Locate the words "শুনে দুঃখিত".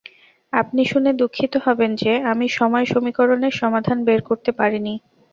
0.85-1.53